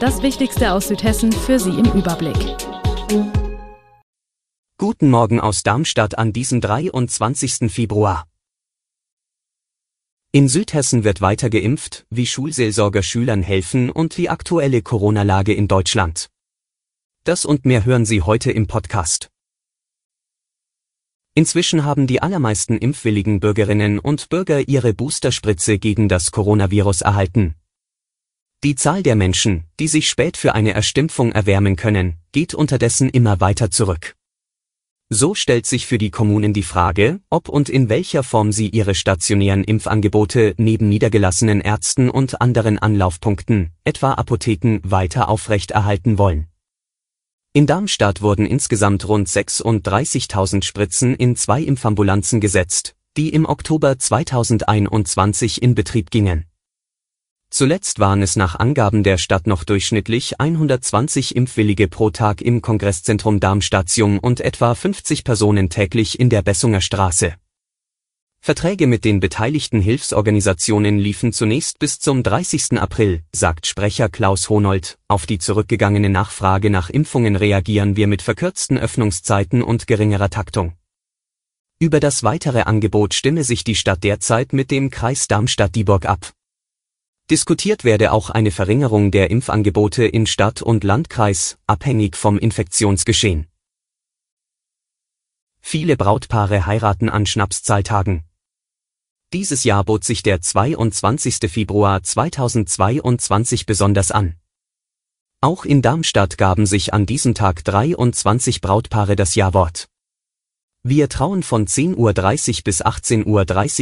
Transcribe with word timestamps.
Das 0.00 0.22
Wichtigste 0.22 0.74
aus 0.74 0.86
Südhessen 0.86 1.32
für 1.32 1.58
Sie 1.58 1.70
im 1.70 1.86
Überblick. 1.86 2.36
Guten 4.78 5.10
Morgen 5.10 5.40
aus 5.40 5.64
Darmstadt 5.64 6.16
an 6.16 6.32
diesem 6.32 6.60
23. 6.60 7.68
Februar. 7.68 8.28
In 10.30 10.48
Südhessen 10.48 11.02
wird 11.02 11.20
weiter 11.20 11.50
geimpft, 11.50 12.06
wie 12.10 12.26
Schulseelsorger 12.26 13.02
Schülern 13.02 13.42
helfen 13.42 13.90
und 13.90 14.16
die 14.16 14.30
aktuelle 14.30 14.82
Corona-Lage 14.82 15.52
in 15.52 15.66
Deutschland. 15.66 16.28
Das 17.24 17.44
und 17.44 17.64
mehr 17.64 17.84
hören 17.84 18.06
Sie 18.06 18.22
heute 18.22 18.52
im 18.52 18.68
Podcast. 18.68 19.30
Inzwischen 21.34 21.84
haben 21.84 22.06
die 22.06 22.22
allermeisten 22.22 22.78
impfwilligen 22.78 23.40
Bürgerinnen 23.40 23.98
und 23.98 24.28
Bürger 24.28 24.68
ihre 24.68 24.94
Boosterspritze 24.94 25.80
gegen 25.80 26.08
das 26.08 26.30
Coronavirus 26.30 27.00
erhalten. 27.00 27.56
Die 28.64 28.74
Zahl 28.74 29.04
der 29.04 29.14
Menschen, 29.14 29.62
die 29.78 29.86
sich 29.86 30.08
spät 30.08 30.36
für 30.36 30.52
eine 30.56 30.74
Erstimpfung 30.74 31.30
erwärmen 31.30 31.76
können, 31.76 32.16
geht 32.32 32.54
unterdessen 32.54 33.08
immer 33.08 33.40
weiter 33.40 33.70
zurück. 33.70 34.16
So 35.10 35.36
stellt 35.36 35.64
sich 35.64 35.86
für 35.86 35.96
die 35.96 36.10
Kommunen 36.10 36.52
die 36.52 36.64
Frage, 36.64 37.20
ob 37.30 37.48
und 37.48 37.68
in 37.68 37.88
welcher 37.88 38.24
Form 38.24 38.50
sie 38.50 38.68
ihre 38.68 38.96
stationären 38.96 39.62
Impfangebote 39.62 40.54
neben 40.58 40.88
niedergelassenen 40.88 41.60
Ärzten 41.60 42.10
und 42.10 42.40
anderen 42.40 42.80
Anlaufpunkten, 42.80 43.70
etwa 43.84 44.14
Apotheken, 44.14 44.80
weiter 44.82 45.28
aufrechterhalten 45.28 46.18
wollen. 46.18 46.48
In 47.52 47.66
Darmstadt 47.66 48.22
wurden 48.22 48.44
insgesamt 48.44 49.06
rund 49.06 49.28
36.000 49.28 50.64
Spritzen 50.64 51.14
in 51.14 51.36
zwei 51.36 51.62
Impfambulanzen 51.62 52.40
gesetzt, 52.40 52.96
die 53.16 53.28
im 53.28 53.46
Oktober 53.46 54.00
2021 54.00 55.62
in 55.62 55.76
Betrieb 55.76 56.10
gingen. 56.10 56.47
Zuletzt 57.50 57.98
waren 57.98 58.22
es 58.22 58.36
nach 58.36 58.56
Angaben 58.56 59.02
der 59.02 59.18
Stadt 59.18 59.46
noch 59.46 59.64
durchschnittlich 59.64 60.38
120 60.38 61.34
Impfwillige 61.34 61.88
pro 61.88 62.10
Tag 62.10 62.42
im 62.42 62.60
Kongresszentrum 62.60 63.40
Darmstadt-Jung 63.40 64.18
und 64.18 64.40
etwa 64.40 64.74
50 64.74 65.24
Personen 65.24 65.70
täglich 65.70 66.20
in 66.20 66.28
der 66.28 66.42
Bessunger 66.42 66.82
Straße. 66.82 67.34
Verträge 68.40 68.86
mit 68.86 69.04
den 69.04 69.20
beteiligten 69.20 69.80
Hilfsorganisationen 69.80 70.98
liefen 70.98 71.32
zunächst 71.32 71.78
bis 71.78 71.98
zum 71.98 72.22
30. 72.22 72.78
April, 72.78 73.22
sagt 73.34 73.66
Sprecher 73.66 74.08
Klaus 74.08 74.48
Honold. 74.48 74.98
Auf 75.08 75.26
die 75.26 75.38
zurückgegangene 75.38 76.08
Nachfrage 76.08 76.70
nach 76.70 76.88
Impfungen 76.88 77.34
reagieren 77.34 77.96
wir 77.96 78.06
mit 78.06 78.22
verkürzten 78.22 78.78
Öffnungszeiten 78.78 79.62
und 79.62 79.86
geringerer 79.86 80.30
Taktung. 80.30 80.74
Über 81.80 82.00
das 82.00 82.22
weitere 82.22 82.62
Angebot 82.62 83.14
stimme 83.14 83.44
sich 83.44 83.64
die 83.64 83.74
Stadt 83.74 84.04
derzeit 84.04 84.52
mit 84.52 84.70
dem 84.70 84.90
Kreis 84.90 85.28
Darmstadt-Dieburg 85.28 86.06
ab. 86.06 86.32
Diskutiert 87.30 87.84
werde 87.84 88.12
auch 88.12 88.30
eine 88.30 88.50
Verringerung 88.50 89.10
der 89.10 89.30
Impfangebote 89.30 90.04
in 90.06 90.26
Stadt 90.26 90.62
und 90.62 90.82
Landkreis, 90.82 91.58
abhängig 91.66 92.16
vom 92.16 92.38
Infektionsgeschehen. 92.38 93.46
Viele 95.60 95.98
Brautpaare 95.98 96.64
heiraten 96.64 97.10
an 97.10 97.26
Schnapszahltagen. 97.26 98.24
Dieses 99.34 99.64
Jahr 99.64 99.84
bot 99.84 100.04
sich 100.04 100.22
der 100.22 100.40
22. 100.40 101.50
Februar 101.50 102.02
2022 102.02 103.66
besonders 103.66 104.10
an. 104.10 104.36
Auch 105.42 105.66
in 105.66 105.82
Darmstadt 105.82 106.38
gaben 106.38 106.64
sich 106.64 106.94
an 106.94 107.04
diesem 107.04 107.34
Tag 107.34 107.62
23 107.62 108.62
Brautpaare 108.62 109.16
das 109.16 109.34
Jawort. 109.34 109.90
Wir 110.84 111.08
trauen 111.08 111.42
von 111.42 111.66
10.30 111.66 111.96
Uhr 111.96 112.12
bis 112.64 112.84
18.30 112.84 113.26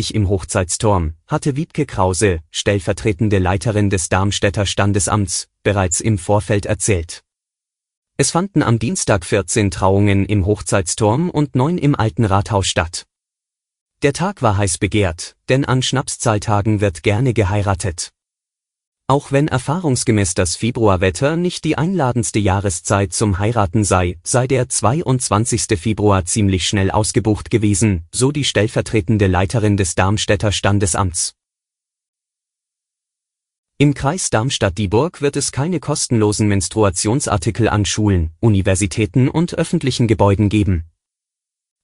Uhr 0.09 0.15
im 0.15 0.29
Hochzeitsturm, 0.29 1.15
hatte 1.27 1.55
Wiebke 1.55 1.85
Krause, 1.85 2.41
stellvertretende 2.51 3.39
Leiterin 3.39 3.91
des 3.91 4.09
Darmstädter 4.09 4.65
Standesamts, 4.65 5.49
bereits 5.63 6.01
im 6.01 6.17
Vorfeld 6.19 6.65
erzählt. 6.65 7.23
Es 8.17 8.31
fanden 8.31 8.63
am 8.63 8.79
Dienstag 8.79 9.27
14 9.27 9.71
Trauungen 9.71 10.25
im 10.25 10.47
Hochzeitsturm 10.47 11.29
und 11.29 11.55
9 11.55 11.77
im 11.77 11.95
Alten 11.95 12.25
Rathaus 12.25 12.67
statt. 12.67 13.05
Der 14.03 14.15
Tag 14.15 14.41
war 14.41 14.57
heiß 14.57 14.79
begehrt, 14.79 15.37
denn 15.51 15.67
an 15.67 15.83
Schnapszahltagen 15.83 16.81
wird 16.81 17.03
gerne 17.03 17.35
geheiratet. 17.35 18.13
Auch 19.09 19.31
wenn 19.31 19.47
erfahrungsgemäß 19.47 20.35
das 20.35 20.57
Februarwetter 20.57 21.37
nicht 21.37 21.65
die 21.65 21.79
einladendste 21.79 22.41
Jahreszeit 22.41 23.13
zum 23.13 23.39
Heiraten 23.39 23.85
sei, 23.85 24.19
sei 24.25 24.49
der 24.49 24.69
22. 24.69 25.79
Februar 25.79 26.25
ziemlich 26.25 26.67
schnell 26.67 26.91
ausgebucht 26.91 27.49
gewesen, 27.49 28.05
so 28.13 28.33
die 28.33 28.43
stellvertretende 28.43 29.29
Leiterin 29.29 29.77
des 29.77 29.95
Darmstädter 29.95 30.51
Standesamts. 30.51 31.35
Im 33.79 33.95
Kreis 33.95 34.29
Darmstadt-Dieburg 34.31 35.23
wird 35.23 35.37
es 35.37 35.53
keine 35.53 35.79
kostenlosen 35.79 36.49
Menstruationsartikel 36.49 37.69
an 37.69 37.85
Schulen, 37.85 38.31
Universitäten 38.41 39.29
und 39.29 39.55
öffentlichen 39.55 40.09
Gebäuden 40.09 40.49
geben. 40.49 40.87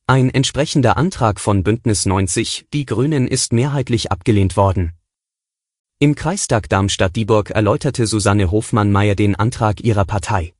Ein 0.08 0.28
entsprechender 0.28 0.96
Antrag 0.96 1.38
von 1.38 1.62
Bündnis 1.62 2.04
90, 2.04 2.66
die 2.72 2.84
Grünen 2.84 3.28
ist 3.28 3.52
mehrheitlich 3.52 4.10
abgelehnt 4.10 4.56
worden. 4.56 4.94
Im 6.02 6.16
Kreistag 6.16 6.68
Darmstadt-Dieburg 6.68 7.50
erläuterte 7.50 8.08
Susanne 8.08 8.50
Hofmann-Meyer 8.50 9.14
den 9.14 9.36
Antrag 9.36 9.82
ihrer 9.82 10.04
Partei. 10.04 10.52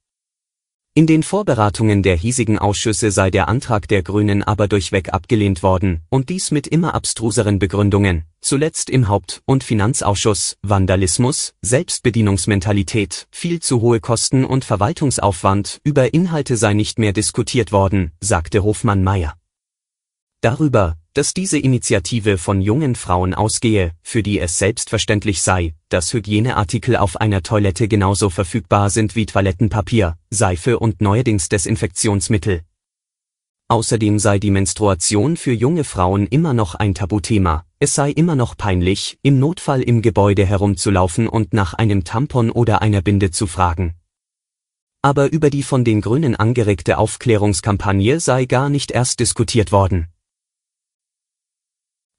In 0.94 1.08
den 1.08 1.24
Vorberatungen 1.24 2.04
der 2.04 2.16
hiesigen 2.16 2.60
Ausschüsse 2.60 3.10
sei 3.10 3.32
der 3.32 3.48
Antrag 3.48 3.88
der 3.88 4.04
Grünen 4.04 4.44
aber 4.44 4.68
durchweg 4.68 5.12
abgelehnt 5.12 5.64
worden, 5.64 6.02
und 6.10 6.28
dies 6.28 6.52
mit 6.52 6.68
immer 6.68 6.94
abstruseren 6.94 7.58
Begründungen, 7.58 8.22
zuletzt 8.40 8.88
im 8.88 9.08
Haupt- 9.08 9.42
und 9.44 9.64
Finanzausschuss, 9.64 10.58
Vandalismus, 10.62 11.54
Selbstbedienungsmentalität, 11.60 13.26
viel 13.32 13.58
zu 13.58 13.80
hohe 13.80 13.98
Kosten 13.98 14.44
und 14.44 14.64
Verwaltungsaufwand, 14.64 15.80
über 15.82 16.14
Inhalte 16.14 16.56
sei 16.56 16.72
nicht 16.72 17.00
mehr 17.00 17.12
diskutiert 17.12 17.72
worden, 17.72 18.12
sagte 18.20 18.62
Hofmann-Meyer. 18.62 19.34
Darüber, 20.40 20.98
dass 21.14 21.34
diese 21.34 21.58
Initiative 21.58 22.38
von 22.38 22.60
jungen 22.60 22.94
Frauen 22.94 23.34
ausgehe, 23.34 23.92
für 24.02 24.22
die 24.22 24.40
es 24.40 24.58
selbstverständlich 24.58 25.42
sei, 25.42 25.74
dass 25.88 26.12
Hygieneartikel 26.12 26.96
auf 26.96 27.20
einer 27.20 27.42
Toilette 27.42 27.88
genauso 27.88 28.30
verfügbar 28.30 28.90
sind 28.90 29.14
wie 29.14 29.26
Toilettenpapier, 29.26 30.16
Seife 30.30 30.78
und 30.78 31.00
neuerdings 31.00 31.48
Desinfektionsmittel. 31.48 32.62
Außerdem 33.68 34.18
sei 34.18 34.38
die 34.38 34.50
Menstruation 34.50 35.36
für 35.36 35.52
junge 35.52 35.84
Frauen 35.84 36.26
immer 36.26 36.52
noch 36.52 36.74
ein 36.74 36.94
Tabuthema, 36.94 37.64
es 37.78 37.94
sei 37.94 38.10
immer 38.10 38.36
noch 38.36 38.56
peinlich, 38.56 39.18
im 39.22 39.38
Notfall 39.38 39.82
im 39.82 40.02
Gebäude 40.02 40.44
herumzulaufen 40.44 41.26
und 41.26 41.52
nach 41.54 41.74
einem 41.74 42.04
Tampon 42.04 42.50
oder 42.50 42.82
einer 42.82 43.02
Binde 43.02 43.30
zu 43.30 43.46
fragen. 43.46 43.94
Aber 45.00 45.32
über 45.32 45.50
die 45.50 45.64
von 45.64 45.84
den 45.84 46.00
Grünen 46.00 46.36
angeregte 46.36 46.96
Aufklärungskampagne 46.96 48.20
sei 48.20 48.44
gar 48.44 48.68
nicht 48.68 48.92
erst 48.92 49.18
diskutiert 49.18 49.72
worden. 49.72 50.11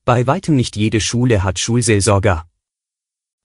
Bei 0.05 0.27
weitem 0.27 0.57
nicht 0.57 0.75
jede 0.75 0.99
Schule 0.99 1.43
hat 1.45 1.59
Schulseelsorger. 1.59 2.45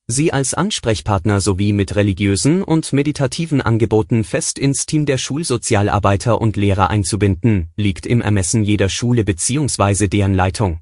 Sie 0.08 0.32
als 0.32 0.54
Ansprechpartner 0.54 1.41
sowie 1.41 1.72
mit 1.72 1.94
religiösen 1.94 2.64
und 2.64 2.92
meditativen 2.92 3.60
Angeboten 3.60 4.24
fest 4.24 4.58
ins 4.58 4.84
Team 4.84 5.06
der 5.06 5.19
Schulsozialarbeiter 5.19 6.40
und 6.40 6.56
Lehrer 6.56 6.90
einzubinden, 6.90 7.69
liegt 7.76 8.06
im 8.06 8.20
Ermessen 8.20 8.64
jeder 8.64 8.88
Schule 8.88 9.22
bzw. 9.22 10.08
deren 10.08 10.34
Leitung. 10.34 10.81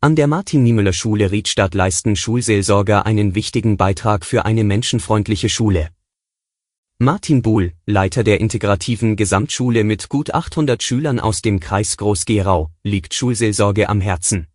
An 0.00 0.16
der 0.16 0.26
Martin-Niemöller-Schule 0.26 1.30
Riedstadt 1.30 1.74
leisten 1.74 2.16
Schulseelsorger 2.16 3.04
einen 3.04 3.34
wichtigen 3.34 3.76
Beitrag 3.76 4.24
für 4.24 4.46
eine 4.46 4.64
menschenfreundliche 4.64 5.50
Schule. 5.50 5.90
Martin 6.96 7.42
Buhl, 7.42 7.74
Leiter 7.84 8.24
der 8.24 8.40
integrativen 8.40 9.16
Gesamtschule 9.16 9.84
mit 9.84 10.08
gut 10.08 10.32
800 10.32 10.82
Schülern 10.82 11.20
aus 11.20 11.42
dem 11.42 11.60
Kreis 11.60 11.98
Groß-Gerau, 11.98 12.70
liegt 12.84 13.12
Schulseelsorge 13.12 13.90
am 13.90 14.00
Herzen. 14.00 14.46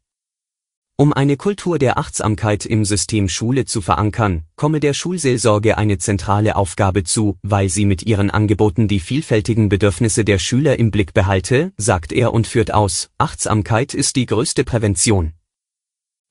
Um 0.99 1.13
eine 1.13 1.37
Kultur 1.37 1.77
der 1.77 1.99
Achtsamkeit 1.99 2.65
im 2.65 2.83
System 2.83 3.29
Schule 3.29 3.65
zu 3.65 3.81
verankern, 3.81 4.45
komme 4.55 4.79
der 4.79 4.95
Schulseelsorge 4.95 5.77
eine 5.77 5.99
zentrale 5.99 6.55
Aufgabe 6.55 7.03
zu, 7.03 7.37
weil 7.43 7.69
sie 7.69 7.85
mit 7.85 8.01
ihren 8.01 8.31
Angeboten 8.31 8.87
die 8.87 8.99
vielfältigen 8.99 9.69
Bedürfnisse 9.69 10.25
der 10.25 10.39
Schüler 10.39 10.79
im 10.79 10.89
Blick 10.89 11.13
behalte, 11.13 11.71
sagt 11.77 12.11
er 12.11 12.33
und 12.33 12.47
führt 12.47 12.73
aus, 12.73 13.11
Achtsamkeit 13.19 13.93
ist 13.93 14.15
die 14.15 14.25
größte 14.25 14.63
Prävention. 14.63 15.33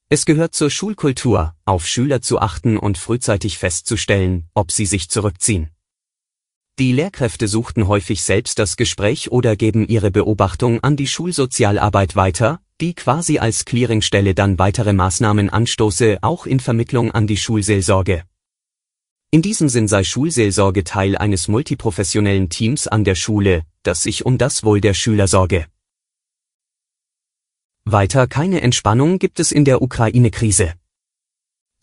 Es 0.09 0.27
gehört 0.27 0.57
zur 0.57 0.71
Schulkultur, 0.71 1.55
auf 1.65 1.87
Schüler 1.87 2.21
zu 2.21 2.41
achten 2.41 2.77
und 2.77 2.99
frühzeitig 2.99 3.59
festzustellen, 3.59 4.49
ob 4.53 4.73
sie 4.73 4.87
sich 4.87 5.09
zurückziehen. 5.09 5.71
Die 6.79 6.93
Lehrkräfte 6.93 7.49
suchten 7.49 7.89
häufig 7.89 8.23
selbst 8.23 8.59
das 8.59 8.77
Gespräch 8.77 9.33
oder 9.33 9.57
geben 9.57 9.89
ihre 9.89 10.11
Beobachtung 10.11 10.81
an 10.81 10.95
die 10.95 11.07
Schulsozialarbeit 11.07 12.17
weiter, 12.17 12.61
die 12.83 12.93
quasi 12.93 13.39
als 13.39 13.65
Clearingstelle 13.65 14.35
dann 14.35 14.59
weitere 14.59 14.93
Maßnahmen 14.93 15.49
anstoße, 15.49 16.19
auch 16.21 16.45
in 16.45 16.61
Vermittlung 16.61 17.13
an 17.13 17.27
die 17.27 17.39
Schulseelsorge. 17.39 18.25
In 19.31 19.41
diesem 19.41 19.71
Sinn 19.71 19.89
sei 19.89 20.05
Schulseelsorge 20.05 20.85
Teil 20.85 21.17
eines 21.17 21.49
multiprofessionellen 21.49 22.51
Teams 22.51 22.87
an 22.87 23.05
der 23.05 23.15
Schule, 23.15 23.63
das 23.83 24.03
sich 24.03 24.27
um 24.27 24.37
das 24.37 24.63
Wohl 24.63 24.83
der 24.83 24.93
Schüler 24.93 25.29
sorge. 25.29 25.67
Weiter 27.87 28.27
keine 28.27 28.61
Entspannung 28.61 29.19
gibt 29.19 29.41
es 29.41 29.51
in 29.51 29.65
der 29.65 29.81
Ukraine-Krise. 29.81 30.75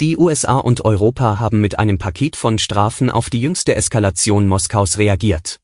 Die 0.01 0.17
USA 0.17 0.57
und 0.57 0.85
Europa 0.85 1.39
haben 1.39 1.61
mit 1.61 1.77
einem 1.77 1.99
Paket 1.99 2.35
von 2.35 2.57
Strafen 2.57 3.11
auf 3.11 3.29
die 3.29 3.39
jüngste 3.39 3.75
Eskalation 3.75 4.47
Moskaus 4.47 4.97
reagiert. 4.97 5.59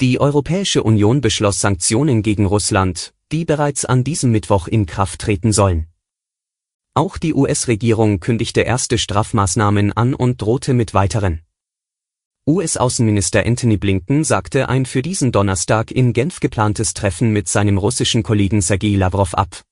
Die 0.00 0.18
Europäische 0.18 0.82
Union 0.82 1.20
beschloss 1.20 1.60
Sanktionen 1.60 2.22
gegen 2.22 2.46
Russland, 2.46 3.12
die 3.32 3.44
bereits 3.44 3.84
an 3.84 4.04
diesem 4.04 4.30
Mittwoch 4.30 4.68
in 4.68 4.86
Kraft 4.86 5.20
treten 5.20 5.52
sollen. 5.52 5.86
Auch 6.94 7.18
die 7.18 7.34
US-Regierung 7.34 8.20
kündigte 8.20 8.62
erste 8.62 8.96
Strafmaßnahmen 8.96 9.92
an 9.92 10.14
und 10.14 10.40
drohte 10.40 10.72
mit 10.72 10.94
weiteren. 10.94 11.42
US-Außenminister 12.46 13.44
Anthony 13.44 13.76
Blinken 13.76 14.24
sagte 14.24 14.70
ein 14.70 14.86
für 14.86 15.02
diesen 15.02 15.30
Donnerstag 15.30 15.90
in 15.90 16.14
Genf 16.14 16.40
geplantes 16.40 16.94
Treffen 16.94 17.34
mit 17.34 17.48
seinem 17.48 17.76
russischen 17.76 18.22
Kollegen 18.22 18.62
Sergei 18.62 18.96
Lavrov 18.96 19.34
ab. 19.34 19.62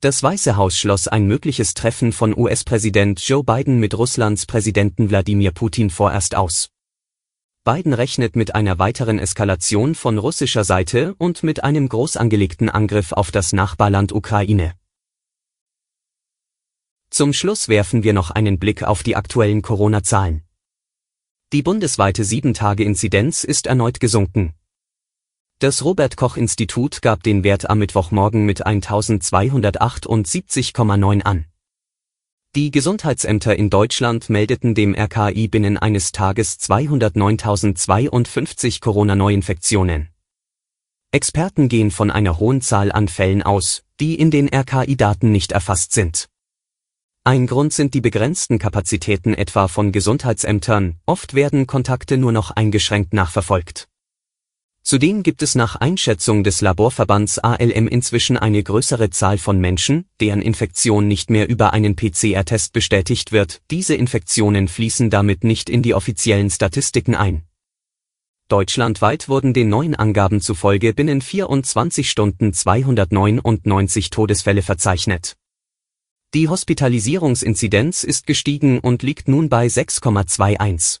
Das 0.00 0.22
Weiße 0.22 0.54
Haus 0.54 0.76
schloss 0.76 1.08
ein 1.08 1.26
mögliches 1.26 1.74
Treffen 1.74 2.12
von 2.12 2.32
US-Präsident 2.38 3.18
Joe 3.26 3.42
Biden 3.42 3.80
mit 3.80 3.98
Russlands 3.98 4.46
Präsidenten 4.46 5.10
Wladimir 5.10 5.50
Putin 5.50 5.90
vorerst 5.90 6.36
aus. 6.36 6.70
Biden 7.64 7.92
rechnet 7.92 8.36
mit 8.36 8.54
einer 8.54 8.78
weiteren 8.78 9.18
Eskalation 9.18 9.96
von 9.96 10.18
russischer 10.18 10.62
Seite 10.62 11.16
und 11.18 11.42
mit 11.42 11.64
einem 11.64 11.88
groß 11.88 12.16
angelegten 12.16 12.68
Angriff 12.70 13.10
auf 13.10 13.32
das 13.32 13.52
Nachbarland 13.52 14.12
Ukraine. 14.12 14.74
Zum 17.10 17.32
Schluss 17.32 17.68
werfen 17.68 18.04
wir 18.04 18.12
noch 18.12 18.30
einen 18.30 18.60
Blick 18.60 18.84
auf 18.84 19.02
die 19.02 19.16
aktuellen 19.16 19.62
Corona-Zahlen. 19.62 20.44
Die 21.52 21.62
bundesweite 21.62 22.22
7-Tage-Inzidenz 22.22 23.42
ist 23.42 23.66
erneut 23.66 23.98
gesunken. 23.98 24.54
Das 25.60 25.84
Robert 25.84 26.16
Koch 26.16 26.36
Institut 26.36 27.02
gab 27.02 27.24
den 27.24 27.42
Wert 27.42 27.68
am 27.68 27.80
Mittwochmorgen 27.80 28.46
mit 28.46 28.64
1278,9 28.64 31.22
an. 31.22 31.46
Die 32.54 32.70
Gesundheitsämter 32.70 33.56
in 33.56 33.68
Deutschland 33.68 34.30
meldeten 34.30 34.76
dem 34.76 34.94
RKI 34.94 35.48
binnen 35.48 35.76
eines 35.76 36.12
Tages 36.12 36.60
209.052 36.60 38.80
Corona-Neuinfektionen. 38.80 40.10
Experten 41.10 41.68
gehen 41.68 41.90
von 41.90 42.12
einer 42.12 42.38
hohen 42.38 42.60
Zahl 42.60 42.92
an 42.92 43.08
Fällen 43.08 43.42
aus, 43.42 43.82
die 43.98 44.14
in 44.14 44.30
den 44.30 44.48
RKI-Daten 44.48 45.32
nicht 45.32 45.50
erfasst 45.50 45.90
sind. 45.90 46.28
Ein 47.24 47.48
Grund 47.48 47.72
sind 47.72 47.94
die 47.94 48.00
begrenzten 48.00 48.60
Kapazitäten 48.60 49.34
etwa 49.34 49.66
von 49.66 49.90
Gesundheitsämtern, 49.90 51.00
oft 51.04 51.34
werden 51.34 51.66
Kontakte 51.66 52.16
nur 52.16 52.30
noch 52.30 52.52
eingeschränkt 52.52 53.12
nachverfolgt. 53.12 53.88
Zudem 54.88 55.22
gibt 55.22 55.42
es 55.42 55.54
nach 55.54 55.76
Einschätzung 55.76 56.44
des 56.44 56.62
Laborverbands 56.62 57.38
ALM 57.38 57.88
inzwischen 57.88 58.38
eine 58.38 58.62
größere 58.62 59.10
Zahl 59.10 59.36
von 59.36 59.60
Menschen, 59.60 60.06
deren 60.18 60.40
Infektion 60.40 61.06
nicht 61.06 61.28
mehr 61.28 61.46
über 61.46 61.74
einen 61.74 61.94
PCR-Test 61.94 62.72
bestätigt 62.72 63.30
wird, 63.30 63.60
diese 63.70 63.94
Infektionen 63.94 64.66
fließen 64.66 65.10
damit 65.10 65.44
nicht 65.44 65.68
in 65.68 65.82
die 65.82 65.92
offiziellen 65.92 66.48
Statistiken 66.48 67.14
ein. 67.14 67.42
Deutschlandweit 68.48 69.28
wurden 69.28 69.52
den 69.52 69.68
neuen 69.68 69.94
Angaben 69.94 70.40
zufolge 70.40 70.94
binnen 70.94 71.20
24 71.20 72.08
Stunden 72.08 72.54
299 72.54 74.08
Todesfälle 74.08 74.62
verzeichnet. 74.62 75.36
Die 76.32 76.48
Hospitalisierungsinzidenz 76.48 78.04
ist 78.04 78.26
gestiegen 78.26 78.78
und 78.78 79.02
liegt 79.02 79.28
nun 79.28 79.50
bei 79.50 79.66
6,21. 79.66 81.00